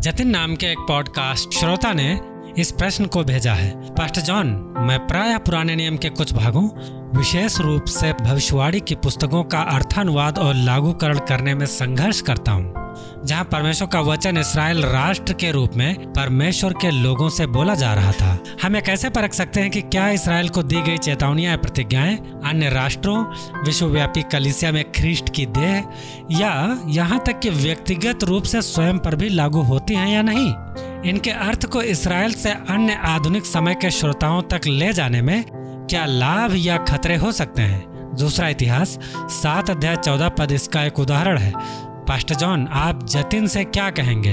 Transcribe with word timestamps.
जतिन 0.00 0.28
नाम 0.28 0.56
के 0.56 0.66
एक 0.66 0.78
पॉडकास्ट 0.78 1.54
श्रोता 1.54 1.92
ने 1.92 2.20
इस 2.58 2.72
प्रश्न 2.72 3.06
को 3.06 3.24
भेजा 3.24 3.52
है। 3.52 3.94
पास्टर 3.94 4.20
जॉन 4.20 4.74
मैं 4.78 5.06
प्राय 5.06 5.38
पुराने 5.38 5.76
नियम 5.76 5.96
के 5.96 6.08
कुछ 6.08 6.32
भागों, 6.32 6.68
विशेष 7.18 7.60
रूप 7.60 7.84
से 7.84 8.12
भविष्यवाणी 8.12 8.80
की 8.80 8.94
पुस्तकों 8.94 9.44
का 9.44 9.60
अर्थानुवाद 9.60 10.38
और 10.38 10.54
लागूकरण 10.54 11.18
करने 11.18 11.54
में 11.54 11.66
संघर्ष 11.66 12.20
करता 12.20 12.52
हूँ। 12.52 12.85
जहाँ 13.24 13.44
परमेश्वर 13.44 13.88
का 13.88 14.00
वचन 14.00 14.38
इसराइल 14.38 14.82
राष्ट्र 14.82 15.32
के 15.32 15.50
रूप 15.50 15.74
में 15.74 16.12
परमेश्वर 16.12 16.72
के 16.72 16.90
लोगों 16.90 17.28
से 17.28 17.46
बोला 17.46 17.74
जा 17.74 17.94
रहा 17.94 18.12
था। 18.12 18.38
हम 18.62 18.76
ये 18.76 18.82
कैसे 18.82 19.10
परख 19.10 19.32
सकते 19.32 19.60
हैं 19.60 19.70
कि 19.70 19.82
क्या 19.82 20.08
इसराइल 20.08 20.48
को 20.48 20.62
दी 20.62 20.82
गई 20.82 20.98
चेतावनियाँ 20.98 21.50
या 21.50 21.56
प्रतिज्ञाएँ 21.56 22.16
अन्य 22.44 22.70
राष्ट्रों, 22.70 23.24
विश्वव्यापी 23.64 24.22
कलिसिया 24.22 24.72
में 24.72 24.92
ख्रीष्ट 24.92 25.34
की 25.34 25.46
देह, 25.46 25.84
या 26.30 26.78
यहाँ 26.86 27.22
तक 27.26 27.40
कि 27.40 27.50
व्यक्तिगत 27.50 28.24
रूप 28.24 28.42
से 28.42 28.62
स्वयं 28.62 28.98
पर 28.98 29.16
भी 29.16 29.28
लागू 29.28 29.60
होती 29.60 29.94
हैं 29.94 30.08
या 30.08 30.22
नहीं? 30.22 30.54
इनके 31.10 31.30
अर्थ 31.30 31.66
को 31.66 31.82
इसराइल 31.82 32.32
से 32.32 32.50
अन्य 32.50 32.94
आधुनिक 33.04 33.46
समय 33.46 33.74
के 33.74 33.90
श्रोताओं 33.90 34.42
तक 34.42 34.60
ले 34.66 34.92
जाने 34.92 35.22
में 35.22 35.44
क्या 35.90 36.04
लाभ 36.06 36.54
या 36.56 36.76
खतरे 36.76 37.16
हो 37.16 37.32
सकते 37.32 37.62
हैं? 37.62 37.96
दूसरा 38.18 38.48
इतिहास, 38.48 38.98
सात 39.16 39.70
अध्याय 39.70 39.96
चौदह 39.96 40.28
पद 40.28 40.52
इसका 40.52 40.84
एक 40.84 40.98
उदाहरण 40.98 41.38
है। 41.38 41.52
पास्टर 42.08 42.34
जॉन 42.34 42.66
आप 42.66 43.06
जतिन 43.06 43.46
से 43.46 43.64
क्या 43.64 43.90
कहेंगे? 43.90 44.32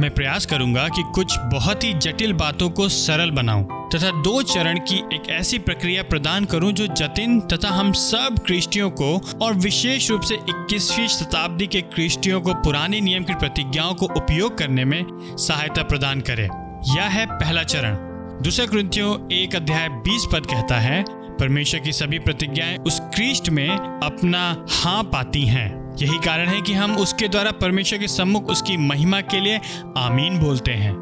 मैं 0.00 0.10
प्रयास 0.10 0.46
करूँगा 0.46 0.88
कि 0.88 1.02
कुछ 1.14 1.38
बहुत 1.38 1.84
ही 1.84 1.92
जटिल 1.92 2.32
बातों 2.32 2.70
को 2.70 2.88
सरल 2.88 3.30
बनाऊँ, 3.30 3.64
तथा 3.64 4.10
दो 4.10 4.42
चरण 4.42 4.78
की 4.78 4.96
एक 4.96 5.30
ऐसी 5.30 5.58
प्रक्रिया 5.58 6.02
प्रदान 6.02 6.44
करूँ 6.44 6.72
जो 6.72 6.86
जतिन 6.86 7.40
तथा 7.40 7.68
हम 7.68 7.92
सब 7.92 8.38
क्रिस्टियों 8.46 8.90
को 8.90 9.20
और 9.42 9.54
विशेष 9.54 10.10
रूप 10.10 10.20
से 10.20 10.34
21वीं 10.34 11.08
शताब्दी 11.08 11.66
के 11.66 11.80
क्रिस्टियों 11.80 12.40
को 12.40 12.54
पुराने 12.54 13.00
नियम 13.00 13.24
की 13.24 13.34
प्रतिज्ञाओं 13.34 13.94
को 13.94 14.06
उपयोग 14.06 14.58
करने 14.58 14.84
में 14.84 15.04
सहायता 15.38 15.82
प्रदान 15.82 16.20
करे। 16.20 16.48
यह 16.96 17.02
है 17.02 17.26
पहला 17.26 17.62
चरण। 17.62 17.94
दूसरा 18.42 18.66
कृतियों 18.66 19.32
एक 19.32 19.56
अध्याय 19.56 19.88
20 19.88 20.26
पद 20.32 20.46
कहता 20.46 20.78
है, 20.78 21.04
परमेश्वर 21.10 21.80
की 21.80 21.92
सभी 21.92 22.18
प्रतिज्ञाएँ 22.18 22.76
उस 22.76 23.00
क्रिस्ट 23.00 23.48
में 23.48 23.68
अपना 24.02 24.66
हाँ 24.70 25.02
पाती 25.02 25.46
हैं। 25.46 25.81
यही 26.00 26.18
कारण 26.18 26.48
है 26.48 26.60
कि 26.60 26.72
हम 26.72 26.96
उसके 26.96 27.28
द्वारा 27.28 27.50
परमेश्वर 27.50 27.98
के 27.98 28.08
सम्मुख 28.08 28.44
उसकी 28.44 28.76
महिमा 28.76 29.20
के 29.20 29.40
लिए 29.40 29.60
आमीन 29.96 30.38
बोलते 30.38 30.72
हैं। 30.72 30.92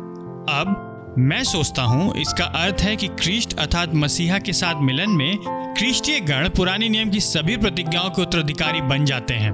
अब 0.51 1.15
मैं 1.19 1.45
सोचता 1.45 1.83
हूँ, 1.83 2.17
इसका 2.17 2.45
अर्थ 2.45 2.81
है 2.81 2.97
कि 2.97 3.09
क्रिस्ट 3.09 3.59
अर्थात 3.59 3.95
मसीहा 3.95 4.39
के 4.39 4.53
साथ 4.53 4.75
मिलन 4.83 5.11
में 5.11 5.39
क्रिस्टीय 5.77 6.21
गण 6.21 6.49
पुराने 6.49 6.89
नियम 6.89 7.11
की 7.11 7.21
सभी 7.21 7.57
प्रतिज्ञाओं 7.57 8.11
के 8.11 8.23
उत्तराधिकारी 8.23 8.81
बन 8.81 9.05
जाते 9.05 9.35
हैं। 9.35 9.53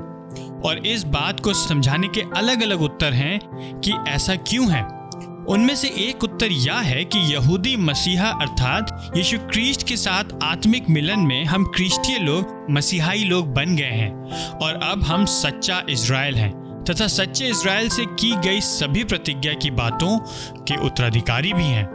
और 0.64 0.78
इस 0.78 1.04
बात 1.04 1.40
को 1.40 1.54
समझाने 1.54 2.08
के 2.08 2.20
अलग 2.36 2.62
अलग 2.62 2.82
उत्तर 2.82 3.12
हैं 3.12 3.38
कि 3.80 3.92
ऐसा 4.08 4.34
क्यों 4.34 4.70
है? 4.72 4.95
उनमें 5.48 5.74
से 5.76 5.88
एक 5.88 6.24
उत्तर 6.24 6.52
यह 6.52 6.74
है 6.74 7.04
कि 7.04 7.18
यहूदी 7.34 7.76
मसीहा 7.76 8.28
अर्थात 8.30 9.12
यीशु 9.16 9.38
क्रिस्ट 9.38 9.88
के 9.88 9.96
साथ 9.96 10.24
आत्मिक 10.42 10.88
मिलन 10.90 11.20
में 11.20 11.44
हम 11.44 11.64
क्रिस्टीय 11.64 12.18
लोग, 12.18 12.66
मसीहाई 12.70 13.24
लोग 13.24 13.52
बन 13.54 13.76
गए 13.76 13.84
हैं 13.84 14.12
और 14.58 14.80
अब 14.82 15.02
हम 15.02 15.24
सच्चा 15.24 15.82
इसराइल 15.90 16.34
हैं 16.34 16.52
तथा 16.84 17.06
सच्चे 17.06 17.46
इसराइल 17.46 17.88
से 17.88 18.04
की 18.04 18.34
गई 18.36 18.60
सभी 18.60 19.04
प्रतिज्ञा 19.04 19.52
की 19.52 19.70
बातों 19.70 20.18
के 20.62 20.76
उत्तराधिकारी 20.86 21.52
भी 21.52 21.64
हैं। 21.64 21.94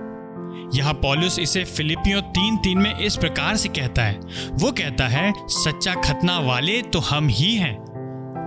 यहाँ 0.75 0.94
पॉलुस 0.94 1.39
इसे 1.39 1.63
फिलिपियो 1.63 2.22
तीन 2.22 2.57
तीन 2.57 2.77
में 2.77 2.99
इस 2.99 3.16
प्रकार 3.16 3.55
से 3.57 3.69
कहता 3.69 4.03
है, 4.03 4.19
वो 4.53 4.72
कहता 4.72 5.07
है, 5.07 5.33
सच्चा 5.47 5.94
खतना 5.94 6.39
वाले 6.39 6.81
तो 6.81 6.99
हम 6.99 7.27
ही 7.27 7.55
हैं 7.55 7.73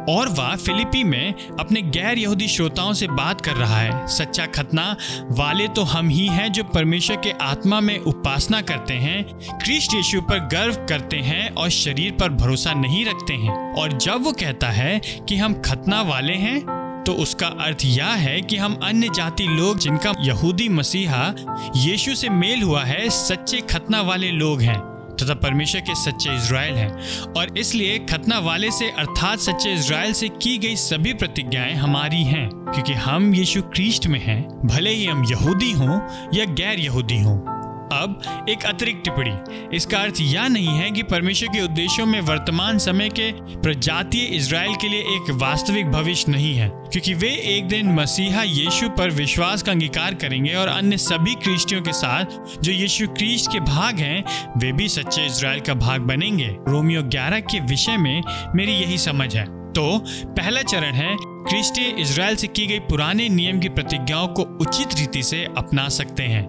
और 0.08 0.28
वह 0.28 0.54
फिलिपी 0.56 1.02
में 1.04 1.34
अपने 1.60 1.82
गैर 1.82 2.18
यहूदी 2.18 2.48
श्रोताओं 2.48 2.92
से 2.92 3.08
बात 3.08 3.40
कर 3.40 3.54
रहा 3.54 3.78
है। 3.78 4.06
सच्चा 4.08 4.46
खतना 4.46 4.84
वाले 5.30 5.68
तो 5.68 5.82
हम 5.84 6.08
ही 6.08 6.26
हैं 6.26 6.50
जो 6.52 6.64
परमेश्वर 6.64 7.16
के 7.16 7.30
आत्मा 7.42 7.80
में 7.80 7.98
उपासना 7.98 8.60
करते 8.62 8.94
हैं, 8.94 9.24
क्रिस्ट 9.58 9.94
यीशु 9.94 10.20
पर 10.20 10.38
गर्व 10.52 10.74
करते 10.88 11.16
हैं 11.16 11.48
और 11.50 11.70
शरीर 11.70 12.12
पर 12.12 12.28
भरोसा 12.34 12.72
नहीं 12.74 13.04
रखते 13.06 13.34
हैं। 13.34 13.74
और 13.74 13.98
जब 13.98 14.24
वो 14.24 14.32
कहता 14.32 14.70
है 14.70 15.00
कि 15.28 15.36
हम 15.36 15.60
खतना 15.62 16.02
वाले 16.02 16.34
हैं 16.36 16.62
तो 17.06 17.12
उसका 17.12 17.46
अर्थ 17.60 17.84
यह 17.84 18.06
है 18.06 18.40
कि 18.40 18.56
हम 18.56 18.78
अन्य 18.82 19.08
जाति 19.14 19.44
लोग 19.44 19.78
जिनका 19.78 20.12
यहूदी 20.20 20.68
मसीहा 20.68 21.34
यीशु 21.76 22.14
से 22.14 22.28
मेल 22.28 22.62
हुआ 22.62 22.82
है, 22.82 23.08
सच्चे 23.10 23.60
खतना 23.70 24.00
वाले 24.02 24.30
लोग 24.30 24.62
हैं। 24.62 24.93
तथा 25.22 25.34
परमेश्वर 25.34 25.80
के 25.80 25.94
सच्चे 25.94 26.36
इसराइल 26.36 26.74
हैं। 26.74 27.18
और 27.32 27.58
इसलिए 27.58 27.98
खतना 27.98 28.38
वाले 28.38 28.70
से 28.70 28.90
अर्थात 28.90 29.38
सच्चे 29.38 29.72
इसराइल 29.72 30.12
से 30.12 30.28
की 30.28 30.58
गई 30.58 30.76
सभी 30.76 31.14
प्रतिज्ञाएँ 31.14 31.74
हमारी 31.74 32.22
हैं, 32.22 32.48
क्योंकि 32.48 32.92
हम 32.92 33.34
यीशु 33.34 33.62
क्रिस्ट 33.62 34.06
में 34.06 34.20
हैं। 34.20 34.42
भले 34.64 34.90
ही 34.90 35.04
हम 35.06 35.24
यहूदी 35.24 35.72
हों 35.72 36.00
या 36.34 36.44
गैर 36.44 36.80
यहूदी 36.80 37.20
हों। 37.20 37.63
अब 37.92 38.46
एक 38.48 38.64
अतिरिक्त 38.64 39.04
टिप्पणी। 39.04 39.76
इसका 39.76 39.98
अर्थ 39.98 40.20
यह 40.20 40.48
नहीं 40.48 40.68
है 40.68 40.90
कि 40.90 41.02
परमेश्वर 41.04 41.48
के 41.48 41.60
उद्देश्यों 41.60 42.06
में 42.06 42.20
वर्तमान 42.20 42.78
समय 42.78 43.08
के 43.10 43.30
प्रजातीय 43.56 44.24
इसराइल 44.36 44.74
के 44.74 44.88
लिए 44.88 45.00
एक 45.16 45.30
वास्तविक 45.32 45.90
भविष्य 45.90 46.32
नहीं 46.32 46.54
है, 46.54 46.68
क्योंकि 46.68 47.14
वे 47.14 47.30
एक 47.48 47.68
दिन 47.68 47.92
मसीहा 47.92 48.42
यीशु 48.42 48.88
पर 48.88 49.10
विश्वास 49.10 49.62
का 49.62 49.72
अंगीकार 49.72 50.14
करेंगे 50.14 50.54
और 50.54 50.68
अन्य 50.68 50.96
सभी 50.98 51.34
क्रिस्टियों 51.34 51.82
के 51.82 51.92
साथ 51.92 52.60
जो 52.62 52.72
यीशु 52.72 53.08
क्रिस्ट 53.08 53.52
के 53.52 53.60
भाग 53.62 53.98
हैं, 53.98 54.24
वे 54.58 54.72
भी 54.72 54.88
सच्चे 54.88 55.26
इसराइल 55.26 55.60
का 55.60 55.74
भाग 55.76 56.00
बनेंगे। 56.02 56.48
रोमियो 56.68 57.02
11 57.04 57.40
के 57.42 57.60
विषय 57.66 57.96
में 57.96 58.22
मेरी 58.54 58.72
यही 58.72 58.98
समझ 58.98 59.34
है। 59.36 59.44
तो 59.72 59.98
पहला 60.26 60.60
चरण 60.62 60.94
है 60.94 61.16
क्रिस्टी 61.20 61.84
इसराइल 62.02 62.36
से 62.36 62.46
की 62.46 62.66
गई 62.66 62.78
पुराने 62.80 63.28
नियम 63.28 63.58
की 63.60 63.68
प्रतिज्ञाओं 63.68 64.28
को 64.28 64.42
उचित 64.60 64.94
रीति 64.98 65.22
से 65.22 65.44
अपना 65.58 65.88
सकते 65.88 66.22
हैं। 66.22 66.42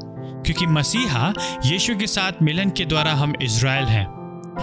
क्योंकि 0.45 0.65
मसीहा 0.65 1.33
यीशु 1.65 1.95
के 1.95 2.07
साथ 2.07 2.31
मिलन 2.41 2.69
के 2.69 2.85
द्वारा 2.85 3.13
हम 3.13 3.33
इज़राइल 3.41 3.85
हैं। 3.85 4.05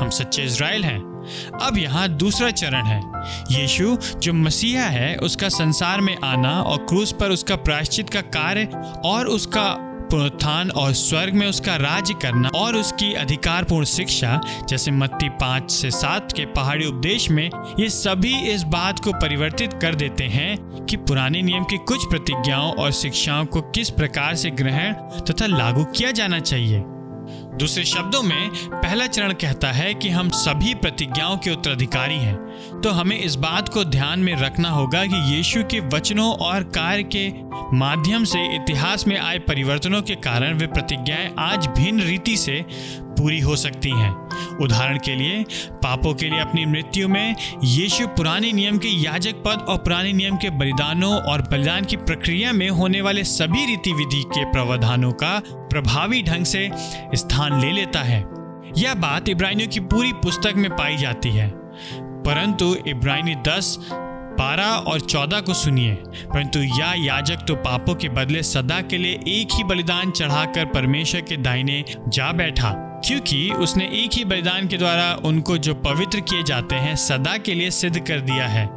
हम 0.01 0.11
सच्चे 0.11 0.43
इज़राइल 0.43 0.85
हैं। 0.85 0.99
अब 1.63 1.79
यहाँ 1.79 2.09
दूसरा 2.09 2.51
चरण 2.51 2.85
है। 2.85 3.03
यीशु 3.51 3.97
जो 4.19 4.33
मसीहा 4.33 4.85
है, 4.85 5.17
उसका 5.17 5.49
संसार 5.49 6.01
में 6.01 6.17
आना 6.25 6.63
और 6.63 6.79
क्रूस 6.79 7.13
पर 7.13 7.31
उसका 7.31 7.57
प्रायश्चित 7.57 8.11
का 8.11 8.21
कार्य 8.21 8.65
और 9.05 9.27
उसका 9.27 9.92
पुनरुत्थान 10.13 10.71
और 10.71 10.93
स्वर्ग 10.93 11.35
में 11.35 11.47
उसका 11.47 11.77
राज्य 11.77 12.15
करना 12.15 12.49
और 12.49 12.77
उसकी 12.77 13.13
अधिकारपूर्ण 13.15 13.85
शिक्षा, 13.85 14.41
जैसे 14.69 14.91
मत्ती 14.91 15.29
पाँच 15.29 15.71
से 15.71 15.91
सात 15.91 16.33
के 16.33 16.47
पहाड़ी 16.47 16.87
उपदेश 16.87 17.31
में, 17.31 17.51
ये 17.81 17.89
सभी 17.89 18.35
इस 18.51 18.63
बात 18.63 18.99
को 18.99 19.13
परिवर्तित 19.13 19.73
कर 19.73 19.95
देते 19.95 20.25
हैं 20.25 20.57
कि 20.87 20.97
पुराने 20.97 21.43
नियम 21.43 21.65
की 21.65 21.77
कुछ 21.79 22.05
प्रतिज्ञाओं 22.05 22.73
और 22.73 22.93
शिक्षाओं 22.93 23.45
को 23.45 23.61
किस 23.61 23.91
प्रकार 23.91 24.35
से 24.35 24.51
ग्रहण 24.51 24.93
तथा 25.31 25.47
लागू 25.47 25.85
किया 25.85 26.11
जाना 26.11 26.41
चाहिए। 26.41 26.83
दूसरे 27.53 27.85
शब्दों 27.85 28.23
में, 28.23 28.51
पहला 28.55 29.07
चरण 29.07 29.33
कहता 29.33 29.73
है 29.73 29.95
कि 29.95 30.09
हम 30.09 30.29
सभी 30.29 30.75
प्रतिज्ञाओं 30.75 31.37
के 31.37 31.51
उत्तराधिकारी 31.51 32.15
हैं। 32.15 32.81
तो 32.81 32.91
हमें 32.91 33.19
इस 33.19 33.35
बात 33.35 33.69
को 33.69 33.85
ध्यान 33.85 34.21
में 34.21 34.35
रखना 34.37 34.69
होगा 34.69 35.05
कि 35.07 35.35
यीशु 35.35 35.63
के 35.63 35.81
वचनों 35.81 36.33
और 36.33 36.63
कार्य 36.63 37.03
के 37.03 37.29
माध्यम 37.77 38.25
से 38.25 38.57
इतिहास 38.57 39.07
में 39.07 39.19
आए 39.19 39.39
परिवर्तनों 39.39 40.03
के 40.03 40.15
कारण 40.15 40.55
वे 40.55 40.67
प्रतिज्ञाएँ 40.67 41.35
आज 41.39 41.67
भिन्न 41.67 42.01
रीति 42.01 42.37
से 42.37 42.65
पूरी 43.23 43.41
हो 43.41 43.57
सकती 43.57 43.91
हैं। 43.91 44.13
उदाहरण 44.61 44.99
के 44.99 45.15
लिए, 45.15 45.45
पापों 45.73 46.15
के 46.15 46.29
लिए 46.29 46.39
अपनी 46.39 46.67
मृत्यु 46.67 47.09
में 47.09 47.35
यीशु 47.65 48.07
पुराने 48.07 48.53
नियम 48.53 48.79
के 48.79 48.89
याजक 48.89 49.33
पद 49.33 49.67
और 49.69 49.77
पुराने 49.77 50.13
नियम 50.13 50.37
के 50.37 50.51
बलिदानों 50.51 51.15
और 51.15 51.43
बलिदान 51.43 51.85
की 51.85 51.97
प्रक्रिया 51.97 52.53
में 52.53 52.69
होने 52.69 53.01
वाले 53.01 53.25
सभी 53.25 53.67
रीति 53.67 53.93
विधि 53.93 54.23
के 54.23 54.45
प्रावधानों 54.45 55.13
का 55.13 55.43
प्रभावी 55.49 56.23
ढंग 56.23 56.45
से 56.45 56.71
स्थान 57.15 57.61
ले 57.61 57.73
लेता 57.73 58.01
है। 58.01 58.25
यह 58.79 58.95
बात 58.95 59.29
इब्रानियों 59.29 59.69
की 59.69 59.81
पूरी 59.81 60.13
पुस्तक 60.13 60.53
में 60.57 60.71
पाई 60.71 60.97
जाती 60.97 61.29
है। 61.29 61.53
परंतु 62.25 62.77
इब्रानी 62.89 63.35
दस, 63.35 63.79
बारह 64.39 64.67
और 64.67 65.01
चौदह 65.01 65.41
को 65.41 65.55
सुनिए। 65.55 65.95
परंतु 66.35 66.59
यह 66.59 66.95
याजक 66.99 67.37
तो 67.37 67.55
पापों 67.55 67.95
के 67.95 68.09
बदले 68.09 68.43
सदा 68.43 68.81
के 68.81 68.99
लिए 68.99 69.13
एक 69.13 69.49
ही 69.55 69.65
बलिदान 69.65 70.11
चढ़ाकर 70.11 70.65
परमेश्वर 70.65 71.21
के 71.21 71.37
दाहिने 71.37 71.85
जा 72.09 72.33
बैठा। 72.33 72.89
क्योंकि 73.05 73.49
उसने 73.51 73.85
एक 73.95 74.15
ही 74.15 74.25
बलिदान 74.25 74.69
के 74.69 74.77
द्वारा 74.77 75.15
उनको 75.25 75.57
जो 75.59 75.75
पवित्र 75.75 76.21
किए 76.21 76.43
जाते 76.43 76.75
हैं, 76.75 76.95
सदा 76.97 77.37
के 77.37 77.55
लिए 77.55 77.71
सिद्ध 77.71 77.99
कर 77.99 78.21
दिया 78.21 78.47
है। 78.47 78.69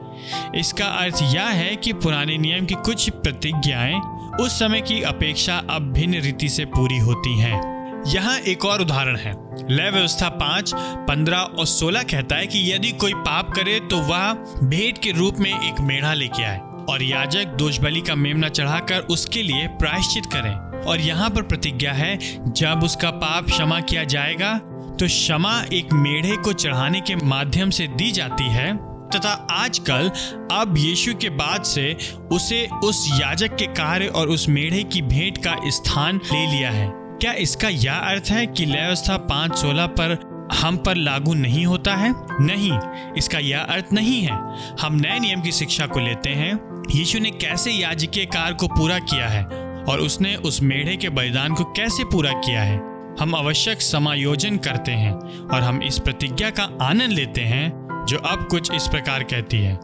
इसका 0.55 0.85
अर्थ 0.85 1.21
यह 1.23 1.45
है 1.45 1.75
कि 1.75 1.93
पुराने 1.93 2.37
नियम 2.37 2.65
की 2.65 2.75
कुछ 2.75 3.09
प्रतिज्ञाएँ 3.09 3.99
उस 4.41 4.59
समय 4.59 4.81
की 4.81 5.01
अपेक्षा 5.01 5.61
अब 5.69 5.91
भिन्न 5.93 6.21
रीति 6.21 6.49
से 6.49 6.65
पूरी 6.65 6.97
होती 6.97 7.37
हैं। 7.39 8.03
यहाँ 8.07 8.37
एक 8.39 8.65
और 8.65 8.81
उदाहरण 8.81 9.17
है। 9.17 9.33
लय 9.69 9.89
व्यवस्था 9.89 10.29
पाँच, 10.29 10.71
पंद्रह 10.75 11.37
और 11.37 11.65
सोलह 11.65 12.03
कहता 12.03 12.35
है 12.35 12.47
कि 12.47 12.73
यदि 12.73 12.91
कोई 12.91 13.13
पाप 13.13 13.53
करे 13.53 13.79
तो 13.79 13.97
वह 14.01 14.31
भेंट 14.63 14.97
के 14.97 15.11
रूप 15.11 15.39
में 15.39 15.51
एक 15.51 15.81
मेढ़ा 15.81 16.13
लेके 16.13 16.43
आए 16.43 16.59
और 16.89 17.03
याजक 17.03 17.55
दोष 17.59 17.79
बलि 17.79 18.01
का 18.01 18.15
मेमना 18.15 18.49
चढ़ाकर 18.49 18.99
उसके 18.99 19.41
लिए 19.41 19.67
प्रायश्चित 19.67 20.25
करें। 20.25 20.74
और 20.87 20.99
यहाँ 20.99 21.29
पर 21.29 21.41
प्रतिज्ञा 21.41 21.91
है, 21.91 22.17
जब 22.47 22.83
उसका 22.83 23.09
पाप 23.11 23.45
क्षमा 23.45 23.79
किया 23.79 24.03
जाएगा 24.03 24.57
तो 24.99 25.05
क्षमा 25.05 25.61
एक 25.73 25.93
मेढ़े 25.93 26.35
को 26.37 26.53
चढ़ाने 26.53 27.01
के 27.01 27.15
माध्यम 27.15 27.69
से 27.69 27.87
दी 27.87 28.11
जाती 28.11 28.43
है। 28.43 28.73
तथा 29.09 29.31
आजकल, 29.51 30.09
अब 30.51 30.75
यीशु 30.77 31.13
के 31.13 31.29
बाद 31.29 31.63
से 31.63 31.97
उसे 32.31 32.67
उस 32.83 33.07
याजक 33.13 33.55
के 33.55 33.65
कार्य 33.65 34.07
और 34.07 34.27
उस 34.27 34.47
मेढ़े 34.49 34.83
की 34.83 35.01
भेंट 35.01 35.37
का 35.37 35.55
स्थान 35.65 36.19
ले 36.33 36.45
लिया 36.47 36.71
है। 36.71 36.89
क्या 36.93 37.33
इसका 37.33 37.69
यह 37.69 37.93
अर्थ 37.93 38.31
है 38.31 38.45
कि 38.45 38.65
व्यवस्था 38.65 39.17
पाँच 39.17 39.55
सोलह 39.55 39.85
पर 39.99 40.17
हम 40.53 40.77
पर 40.77 40.95
लागू 40.95 41.33
नहीं 41.33 41.65
होता 41.65 41.95
है? 41.95 42.13
नहीं, 42.41 42.71
इसका 43.17 43.39
यह 43.39 43.59
अर्थ 43.59 43.93
नहीं 43.93 44.21
है। 44.21 44.39
हम 44.81 44.95
नए 44.95 45.19
नियम 45.19 45.41
की 45.41 45.51
शिक्षा 45.51 45.85
को 45.85 45.99
लेते 45.99 46.29
हैं। 46.29 46.53
यीशु 46.91 47.19
ने 47.19 47.29
कैसे 47.31 47.71
याजकीय 47.71 48.25
कार्य 48.25 48.55
को 48.55 48.67
पूरा 48.67 48.99
किया 48.99 49.27
है? 49.27 49.64
और 49.89 49.99
उसने 49.99 50.35
उस 50.35 50.61
मेढ़े 50.61 50.95
के 50.95 51.09
बलिदान 51.09 51.53
को 51.53 51.63
कैसे 51.63 52.03
पूरा 52.03 52.31
किया 52.31 52.61
है? 52.61 52.77
हम 53.19 53.35
आवश्यक 53.35 53.81
समायोजन 53.81 54.57
करते 54.57 54.91
हैं 54.91 55.11
और 55.47 55.61
हम 55.61 55.83
इस 55.83 55.99
प्रतिज्ञा 55.99 56.49
का 56.49 56.63
आनंद 56.81 57.11
लेते 57.11 57.41
हैं, 57.41 57.87
जो 58.09 58.17
अब 58.17 58.47
कुछ 58.51 58.71
इस 58.73 58.87
प्रकार 58.87 59.23
कहती 59.23 59.57
है, 59.57 59.79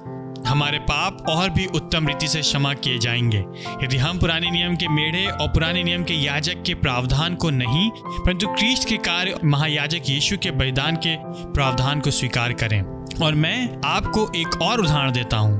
हमारे 0.48 0.80
पाप 0.80 1.26
और 1.30 1.50
भी 1.50 1.66
उत्तम 1.66 2.08
रीति 2.08 2.28
से 2.28 2.42
क्षमा 2.42 2.74
किए 2.74 2.98
जाएँगे। 2.98 3.46
यदि 3.84 3.98
हम 3.98 4.20
पुराने 4.20 4.52
नियम 4.52 4.76
के 4.76 4.88
मेढ़े 4.88 5.28
और 5.28 5.48
पुराने 5.48 5.84
नियम 5.84 6.04
के 6.04 6.14
याजक 6.14 6.64
के 6.64 6.74
प्रावधान 6.74 7.36
को 7.36 7.50
नहीं, 7.50 7.92
परंतु 7.96 8.48
क्रिस्ट 8.48 8.90
के 8.90 8.98
कार्य 8.98 9.36
महायाजक 9.46 10.10
यीशु 10.10 10.38
के 10.38 10.52
बलिदान 10.52 10.96
के 10.96 11.16
प्रावधान 11.54 12.00
को 12.00 12.12
स्वीकार 12.12 12.54
करें। 12.54 13.01
और 13.16 13.36
मैं 13.36 13.82
आपको 13.86 14.30
एक 14.36 14.62
और 14.62 14.82
उदाहरण 14.82 15.12
देता 15.12 15.38
हूँ, 15.38 15.60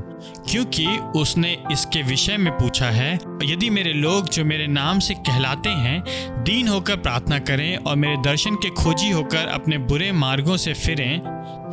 क्योंकि 0.50 0.86
उसने 1.16 1.56
इसके 1.72 2.02
विषय 2.02 2.36
में 2.36 2.52
पूछा 2.52 2.86
है, 2.86 3.12
यदि 3.42 3.70
मेरे 3.70 3.92
लोग 3.92 4.28
जो 4.28 4.44
मेरे 4.44 4.66
नाम 4.66 4.98
से 4.98 5.14
कहलाते 5.14 5.68
हैं, 5.68 6.02
दीन 6.44 6.68
होकर 6.68 6.96
प्रार्थना 6.96 7.38
करें 7.38 7.76
और 7.76 7.96
मेरे 7.96 8.16
दर्शन 8.16 8.54
के 8.54 8.70
खोजी 8.74 9.10
होकर 9.10 9.46
अपने 9.48 9.78
बुरे 9.78 10.10
मार्गों 10.12 10.56
से 10.56 10.74
फिरें, 10.74 11.18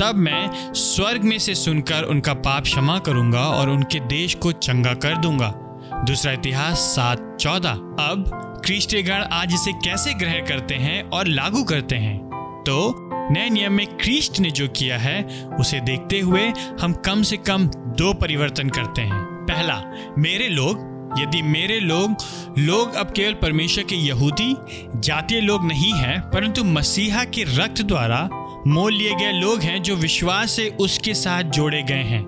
तब 0.01 0.15
मैं 0.17 0.73
स्वर्ग 0.73 1.23
में 1.23 1.37
से 1.39 1.55
सुनकर 1.55 2.03
उनका 2.03 2.33
पाप 2.33 2.63
क्षमा 2.63 2.97
करूँगा 2.99 3.47
और 3.49 3.69
उनके 3.69 3.99
देश 3.99 4.35
को 4.35 4.51
चंगा 4.51 4.93
कर 4.95 5.17
दूँगा। 5.17 5.53
दूसरा 5.99 6.31
इतिहास 6.31 6.79
सात 6.95 7.37
चौदह। 7.41 7.69
अब 8.01 8.61
ख्रीष्टगण 8.65 9.23
आज 9.23 9.53
इसे 9.53 9.71
कैसे 9.79 10.13
ग्रहण 10.13 10.45
करते 10.45 10.75
हैं 10.75 11.01
और 11.09 11.27
लागू 11.27 11.63
करते 11.63 11.95
हैं? 11.95 12.17
तो 12.59 13.08
नए 13.31 13.49
नियम 13.49 13.73
में 13.73 13.87
क्रिस्ट 13.87 14.39
ने 14.39 14.51
जो 14.51 14.67
किया 14.67 14.97
है, 14.97 15.23
उसे 15.59 15.79
देखते 15.79 16.19
हुए 16.19 16.53
हम 16.81 16.93
कम 16.93 17.21
से 17.21 17.37
कम 17.37 17.67
दो 17.67 18.13
परिवर्तन 18.13 18.69
करते 18.69 19.01
हैं। 19.01 19.23
पहला, 19.23 19.83
मेरे 20.17 20.47
लोग, 20.47 20.89
यदि 21.19 21.41
मेरे 21.41 21.79
लोग 21.79 22.15
लोग 22.57 22.93
अब 22.93 23.11
केवल 23.11 23.33
परमेश्वर 23.33 23.83
के 23.83 23.95
यहूदी, 23.95 24.55
जातीय 24.95 25.41
लोग 25.41 25.65
नहीं 25.65 25.93
हैं, 25.93 26.21
परंतु 26.21 26.63
मसीहा 26.63 27.23
के 27.23 27.43
रक्त 27.43 27.81
द्वारा 27.81 28.29
मोल 28.67 28.93
लिए 28.93 29.15
गए 29.15 29.31
लोग 29.31 29.59
हैं 29.59 29.81
जो 29.81 29.95
विश्वास 29.95 30.51
से 30.51 30.77
उसके 30.79 31.13
साथ 31.13 31.43
जोड़े 31.43 31.83
गए 31.83 32.03
हैं। 32.03 32.25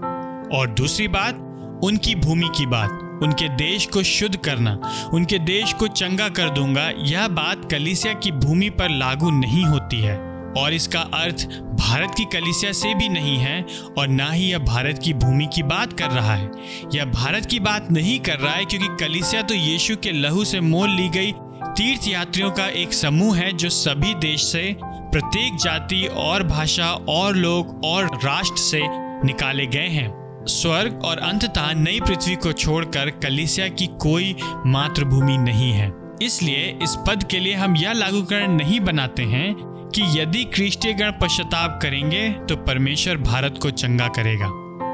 और 0.58 0.70
दूसरी 0.70 1.08
बात, 1.08 1.36
उनकी 1.84 2.16
भूमि 2.16 2.50
की 2.58 2.66
बात, 2.66 2.90
उनके 3.24 3.50
देश 3.50 3.86
को 3.86 4.04
शुद्ध 4.04 4.36
करना, 4.36 4.80
उनके 5.14 5.40
देश 5.40 5.74
को 5.74 5.88
चंगा 5.88 6.30
कर 6.30 6.50
दूँगा, 6.50 6.92
यह 6.98 7.28
बात 7.28 7.72
कलिसिया 7.72 8.14
की 8.14 8.32
भूमि 8.32 8.70
पर 8.70 8.90
लागू 8.90 9.30
नहीं 9.32 9.66
होती 9.66 10.00
है। 10.00 10.31
और 10.58 10.74
इसका 10.74 11.00
अर्थ 11.00 11.46
भारत 11.82 12.14
की 12.18 12.26
कलिसिया 12.26 12.72
से 12.72 12.94
भी 12.96 13.10
नहीं 13.10 13.38
है 13.38 13.66
और 13.98 14.08
ना 14.08 14.30
ही 14.32 14.52
यह 14.52 14.60
भारत 14.60 15.00
की 15.04 15.14
भूमि 15.14 15.46
की 15.46 15.64
बात 15.64 15.94
कर 15.94 16.12
रहा 16.12 16.36
है। 16.36 16.52
यह 16.96 17.06
भारत 17.06 17.46
की 17.46 17.60
बात 17.60 17.92
नहीं 17.92 18.20
कर 18.20 18.40
रहा 18.40 18.54
है 18.54 18.66
क्योंकि 18.66 18.88
कलिसिया 19.06 19.42
तो 19.42 19.54
यीशु 19.54 19.96
के 19.96 20.12
लहू 20.12 20.44
से 20.46 20.60
मोल 20.60 20.90
ली 20.90 21.10
गई 21.10 21.34
तीर्थ 21.64 22.08
यात्रियों 22.08 22.52
का 22.52 22.68
एक 22.68 22.94
समूह 22.94 23.38
है 23.38 23.52
जो 23.54 23.70
सभी 23.70 24.14
देश 24.14 24.44
से, 24.44 24.76
प्रत्येक 24.84 25.56
जाति 25.56 26.06
और 26.06 26.44
भाषा 26.44 26.92
और 27.10 27.36
लोग 27.36 27.86
और 27.86 28.06
राष्ट्र 28.06 28.58
से 28.58 28.82
निकाले 29.26 29.66
गए 29.66 29.88
हैं। 29.88 30.10
स्वर्ग 30.48 31.02
और 31.06 31.18
अंततः 31.18 31.74
नई 31.74 32.00
पृथ्वी 32.00 32.36
को 32.36 32.52
छोड़कर 32.52 33.10
कलिसिया 33.10 33.68
की 33.68 33.88
कोई 33.88 34.36
मातृभूमि 34.66 35.38
नहीं 35.38 35.72
है। 35.72 35.92
इसलिए 36.22 36.80
इस 36.84 36.96
पद 37.08 37.24
के 37.24 37.40
लिए 37.40 37.54
हम 37.54 37.76
यह 37.76 37.94
लागूकरण 37.94 38.52
नहीं 38.52 38.80
बनाते 38.80 39.24
हैं 39.24 39.54
कि 39.96 40.02
यदि 40.20 40.44
ख्रिस्टीय 40.46 40.94
गण 40.94 41.12
पश्चाताप 41.12 41.80
करेंगे 41.82 42.30
तो 42.50 42.56
परमेश्वर 42.58 43.18
भारत 43.18 43.60
को 43.62 43.70
चंगा 43.72 44.08
करेगा। 44.08 44.48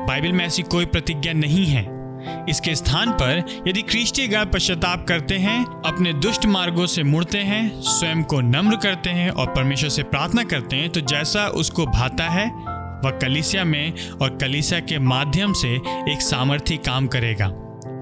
बाइबल 0.08 0.32
में 0.32 0.46
ऐसी 0.46 0.64
कोई 0.64 0.86
प्रतिज्ञा 0.86 1.34
नहीं 1.34 1.66
है। 1.66 1.86
इसके 2.50 2.76
स्थान 2.76 3.12
पर 3.12 3.44
यदि 3.68 3.82
ख्रिस्टीय 3.82 4.28
गण 4.28 4.46
पश्चाताप 4.46 5.06
करते 5.08 5.36
हैं, 5.36 5.66
अपने 5.86 6.14
दुष्ट 6.14 6.46
मार्गों 6.46 6.86
से 6.86 7.04
मुड़ते 7.04 7.38
हैं, 7.38 7.82
स्वयं 7.82 8.24
को 8.24 8.42
नम्र 8.42 8.76
करते 8.76 9.10
हैं 9.10 9.30
और 9.30 9.48
परमेश्वर 9.48 9.90
से 9.90 10.04
प्रार्थना 10.04 10.44
करते 10.44 10.76
हैं 10.76 10.90
तो 10.90 11.02
जैसा 11.02 11.48
उसको 11.56 11.86
भाता 11.86 12.24
है, 12.24 12.48
वह 12.48 13.18
कलिसिया 13.22 13.64
में 13.64 13.94
और 14.22 14.38
कलिसिया 14.38 14.80
के 14.80 15.00
माध्यम 15.00 15.54
से 15.54 15.76
एक 16.12 16.22
सामर्थ्य 16.22 16.78
काम 16.78 17.08
करेगा। 17.08 17.52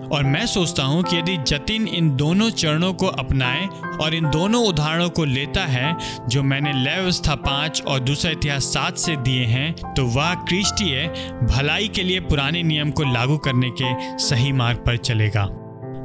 और 0.08 0.24
मैं 0.24 0.46
सोचता 0.48 0.84
हूँ 0.84 1.04
कि 1.04 1.18
यदि 1.18 1.38
जतिन 1.38 1.88
इन 1.88 2.16
दोनों 2.16 2.50
चरणों 2.52 2.94
को 2.94 3.08
अपनाए 3.08 3.68
और 4.02 4.16
इन 4.16 4.30
दोनों 4.30 4.64
उदाहरणों 4.66 5.10
को 5.10 5.26
लेता 5.26 5.66
है, 5.66 5.96
जो 6.30 6.44
मैंने 6.44 6.74
लय 6.74 7.00
व्यवस्था 7.00 7.36
पाँच 7.36 7.82
और 7.88 8.00
दूसरा 8.00 8.32
इतिहास 8.32 8.64
सात 8.64 8.98
से 8.98 9.16
दिए 9.18 9.46
हैं 9.46 9.94
तो 9.94 10.06
वह 10.06 10.34
क्रिस्टीय 10.48 11.08
भलाई 11.44 11.88
के 11.88 12.04
लिए 12.04 12.20
पुराने 12.22 12.64
नियम 12.64 12.92
को 12.92 13.04
लागू 13.04 13.38
करने 13.38 13.70
के 13.82 14.18
सही 14.20 14.52
मार्ग 14.52 14.78
पर 14.78 14.98
चलेगा। 14.98 15.48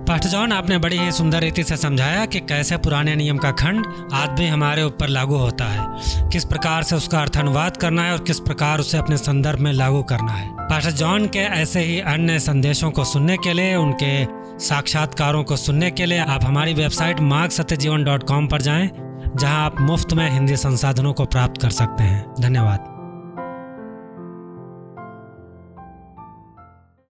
पास्टर 0.09 0.29
जॉन 0.29 0.53
आपने 0.53 0.79
बड़ी 0.79 0.99
ही 0.99 1.13
सुंदर 1.13 1.41
रीति 1.41 1.65
से 1.65 1.77
समझाया 1.77 2.27
कि 2.27 2.41
कैसे 2.41 2.77
पुराने 2.77 3.17
नियम 3.17 3.39
का 3.39 3.51
खंड 3.51 3.87
आज 4.13 4.29
भी 4.29 4.47
हमारे 4.47 4.83
ऊपर 4.83 5.09
लागू 5.09 5.37
होता 5.37 5.65
है। 5.65 6.29
किस 6.31 6.45
प्रकार 6.45 6.83
से 6.83 6.97
उसका 6.97 7.21
अर्थानुवाद 7.21 7.77
करना 7.77 8.03
है 8.03 8.13
और 8.13 8.19
किस 8.19 8.41
प्रकार 8.41 8.81
उसे 8.81 8.99
अपने 8.99 9.17
संदर्भ 9.17 9.59
में 9.59 9.73
लागू 9.73 10.03
करना 10.03 10.33
है। 10.33 10.49
पास्टर 10.61 10.91
जॉन 10.91 11.27
के 11.27 11.39
ऐसे 11.39 11.81
ही 11.81 12.01
अन्य 12.01 12.39
संदेशों 12.39 12.91
को 12.91 13.05
सुनने 13.05 13.37
के 13.37 13.53
लिए, 13.53 13.75
उनके 13.77 14.25
साक्षात्कारों 14.65 15.45
को 15.45 15.57
सुनने 15.57 15.91
के 15.91 16.07
लिए 16.07 16.19
आप 16.19 16.45
हमारी 16.45 16.75
वेबसाइट 16.75 17.21
मार्ग 17.21 17.51
सत्य 17.51 17.77
जीवन 17.77 18.05
डॉट 18.05 18.23
कॉम 18.23 18.47
पर 18.47 18.63
जाएँ, 18.63 18.91
जहाँ 19.37 19.65
आप 19.65 19.81
मुफ़्त 19.81 20.13
में 20.13 20.31
हिंदी 20.31 20.57
संसाधनों 20.57 21.13
को 21.13 21.25
प्राप्त 21.25 21.63
कर 21.63 21.71
सकते 21.71 22.03
हैं। 22.03 22.35
धन्यवाद। 22.41 23.00